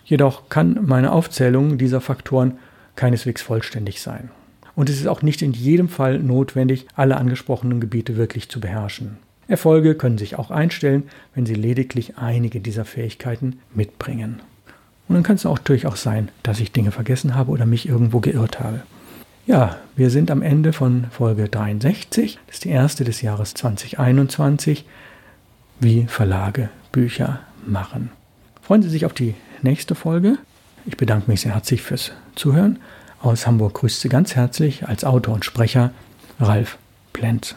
Jedoch 0.04 0.48
kann 0.48 0.78
meine 0.82 1.12
Aufzählung 1.12 1.78
dieser 1.78 2.00
Faktoren 2.00 2.58
keineswegs 2.96 3.42
vollständig 3.42 4.02
sein. 4.02 4.30
Und 4.74 4.88
es 4.88 4.98
ist 4.98 5.06
auch 5.06 5.22
nicht 5.22 5.42
in 5.42 5.52
jedem 5.52 5.88
Fall 5.88 6.18
notwendig, 6.18 6.86
alle 6.94 7.16
angesprochenen 7.16 7.80
Gebiete 7.80 8.16
wirklich 8.16 8.48
zu 8.48 8.60
beherrschen. 8.60 9.18
Erfolge 9.48 9.94
können 9.94 10.18
sich 10.18 10.38
auch 10.38 10.50
einstellen, 10.50 11.04
wenn 11.34 11.46
Sie 11.46 11.54
lediglich 11.54 12.16
einige 12.16 12.60
dieser 12.60 12.84
Fähigkeiten 12.84 13.58
mitbringen. 13.74 14.40
Und 15.08 15.16
dann 15.16 15.24
kann 15.24 15.36
es 15.36 15.44
auch 15.44 15.58
auch 15.84 15.96
sein, 15.96 16.30
dass 16.42 16.60
ich 16.60 16.72
Dinge 16.72 16.90
vergessen 16.90 17.34
habe 17.34 17.50
oder 17.50 17.66
mich 17.66 17.88
irgendwo 17.88 18.20
geirrt 18.20 18.60
habe. 18.60 18.82
Ja, 19.46 19.76
wir 19.96 20.08
sind 20.08 20.30
am 20.30 20.40
Ende 20.40 20.72
von 20.72 21.06
Folge 21.10 21.48
63. 21.48 22.38
Das 22.46 22.56
ist 22.56 22.64
die 22.64 22.70
erste 22.70 23.04
des 23.04 23.20
Jahres 23.22 23.54
2021. 23.54 24.84
Wie 25.80 26.06
Verlage 26.06 26.70
Bücher 26.92 27.40
machen. 27.66 28.10
Freuen 28.62 28.82
Sie 28.82 28.88
sich 28.88 29.04
auf 29.04 29.12
die 29.12 29.34
nächste 29.62 29.94
Folge. 29.94 30.38
Ich 30.86 30.96
bedanke 30.96 31.30
mich 31.30 31.42
sehr 31.42 31.54
herzlich 31.54 31.82
fürs 31.82 32.12
Zuhören. 32.34 32.78
Aus 33.20 33.46
Hamburg 33.46 33.74
grüßt 33.74 34.00
Sie 34.00 34.08
ganz 34.08 34.34
herzlich 34.34 34.88
als 34.88 35.04
Autor 35.04 35.34
und 35.34 35.44
Sprecher 35.44 35.92
Ralf 36.40 36.78
Plenz. 37.12 37.54